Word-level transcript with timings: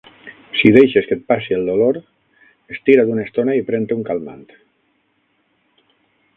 Si 0.61 0.69
deixes 0.75 1.09
que 1.09 1.17
et 1.17 1.21
passi 1.31 1.57
el 1.57 1.67
dolor, 1.71 1.99
estira't 2.77 3.13
una 3.17 3.27
estona 3.29 3.59
i 3.61 3.69
pren-te 3.71 4.01
un 4.01 4.09
calmant. 4.11 4.43